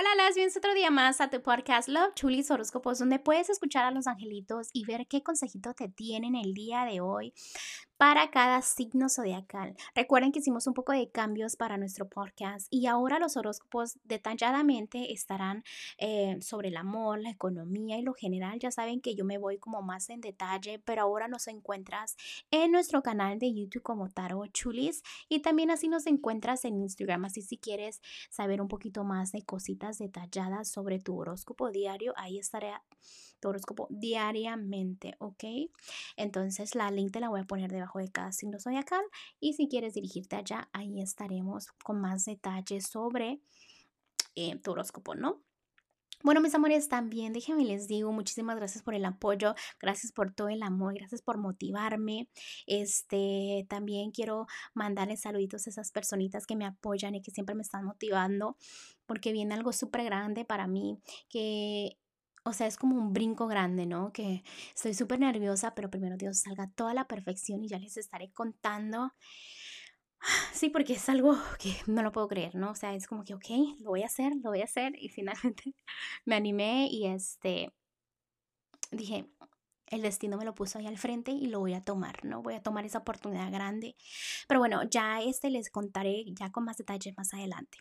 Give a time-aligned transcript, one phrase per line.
[0.00, 3.84] Hola, las bienvenidos otro día más a tu podcast Love Chulis Horóscopos, donde puedes escuchar
[3.84, 7.34] a los angelitos y ver qué consejito te tienen el día de hoy
[7.98, 9.76] para cada signo zodiacal.
[9.92, 15.12] Recuerden que hicimos un poco de cambios para nuestro podcast y ahora los horóscopos detalladamente
[15.12, 15.64] estarán
[15.98, 18.60] eh, sobre el amor, la economía y lo general.
[18.60, 22.16] Ya saben que yo me voy como más en detalle, pero ahora nos encuentras
[22.52, 27.24] en nuestro canal de YouTube como Taro Chulis y también así nos encuentras en Instagram.
[27.24, 32.38] Así si quieres saber un poquito más de cositas detalladas sobre tu horóscopo diario, ahí
[32.38, 32.74] estaré
[33.40, 35.44] tu horóscopo diariamente, ¿ok?
[36.16, 39.02] Entonces la link te la voy a poner debajo de cada signo zodiacal
[39.40, 43.40] y si quieres dirigirte allá, ahí estaremos con más detalles sobre
[44.34, 45.42] eh, tu horóscopo, ¿no?
[46.24, 50.48] Bueno, mis amores, también déjenme les digo, muchísimas gracias por el apoyo, gracias por todo
[50.48, 52.28] el amor, gracias por motivarme.
[52.66, 57.62] Este, también quiero mandarles saluditos a esas personitas que me apoyan y que siempre me
[57.62, 58.56] están motivando,
[59.06, 60.98] porque viene algo súper grande para mí,
[61.28, 61.98] que
[62.44, 64.12] o sea, es como un brinco grande, ¿no?
[64.12, 64.42] Que
[64.74, 69.12] estoy súper nerviosa, pero primero Dios salga toda la perfección y ya les estaré contando.
[70.52, 72.70] Sí, porque es algo que no lo puedo creer, ¿no?
[72.72, 74.92] O sea, es como que, ok, lo voy a hacer, lo voy a hacer.
[74.98, 75.74] Y finalmente
[76.24, 77.72] me animé y este,
[78.90, 79.28] dije,
[79.90, 82.42] el destino me lo puso ahí al frente y lo voy a tomar, ¿no?
[82.42, 83.96] Voy a tomar esa oportunidad grande.
[84.46, 87.78] Pero bueno, ya este les contaré ya con más detalles más adelante.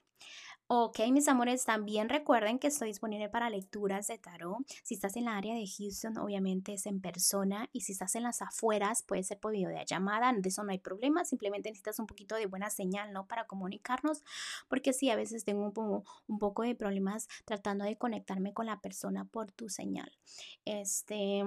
[0.70, 4.58] Ok, mis amores, también recuerden que estoy disponible para lecturas de tarot.
[4.84, 7.70] Si estás en la área de Houston, obviamente es en persona.
[7.72, 10.34] Y si estás en las afueras, puede ser por videollamada.
[10.34, 11.24] De eso no hay problema.
[11.24, 13.28] Simplemente necesitas un poquito de buena señal, ¿no?
[13.28, 14.24] Para comunicarnos.
[14.68, 18.82] Porque sí, a veces tengo un, un poco de problemas tratando de conectarme con la
[18.82, 20.12] persona por tu señal.
[20.66, 21.46] Este.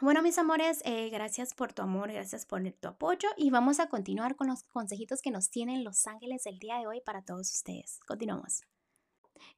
[0.00, 3.88] Bueno, mis amores, eh, gracias por tu amor, gracias por tu apoyo y vamos a
[3.88, 7.52] continuar con los consejitos que nos tienen los ángeles el día de hoy para todos
[7.52, 7.98] ustedes.
[8.06, 8.62] Continuamos.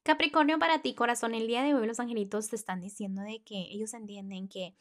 [0.02, 3.66] Capricornio, para ti, corazón, el día de hoy los angelitos te están diciendo de que
[3.70, 4.74] ellos entienden que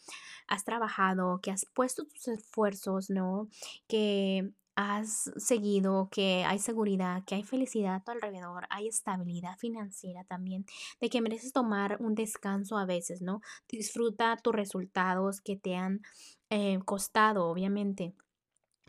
[0.47, 3.49] has trabajado, que has puesto tus esfuerzos, ¿no?
[3.89, 10.23] Que has seguido, que hay seguridad, que hay felicidad a tu alrededor, hay estabilidad financiera
[10.23, 10.65] también,
[11.01, 13.41] de que mereces tomar un descanso a veces, ¿no?
[13.67, 15.99] Disfruta tus resultados que te han
[16.49, 18.13] eh, costado, obviamente.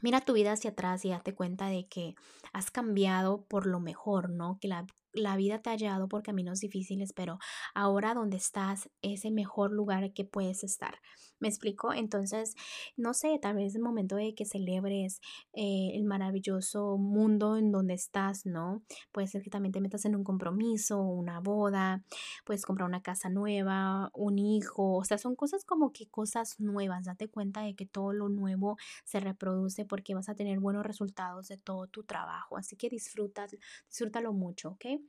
[0.01, 2.15] Mira tu vida hacia atrás y date cuenta de que
[2.53, 4.59] has cambiado por lo mejor, ¿no?
[4.61, 7.39] Que la, la vida te ha llevado por caminos difíciles, pero
[7.75, 10.97] ahora donde estás es el mejor lugar que puedes estar.
[11.41, 11.95] ¿Me explico?
[11.95, 12.55] Entonces,
[12.97, 15.21] no sé, tal vez es el momento de que celebres
[15.55, 18.83] eh, el maravilloso mundo en donde estás, ¿no?
[19.11, 22.05] Puede ser que también te metas en un compromiso, una boda,
[22.45, 27.05] puedes comprar una casa nueva, un hijo, o sea, son cosas como que cosas nuevas.
[27.07, 31.49] Date cuenta de que todo lo nuevo se reproduce porque vas a tener buenos resultados
[31.49, 32.57] de todo tu trabajo.
[32.59, 33.47] Así que disfruta,
[33.89, 35.00] disfrútalo mucho, ¿ok?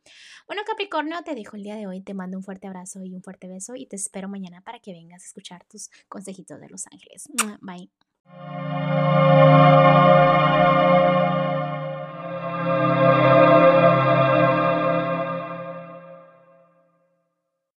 [0.48, 2.02] Bueno, Capricornio, te dejo el día de hoy.
[2.02, 4.94] Te mando un fuerte abrazo y un fuerte beso y te espero mañana para que
[4.94, 7.30] vengas a escuchar tus consejitos de Los Ángeles.
[7.62, 7.90] Bye.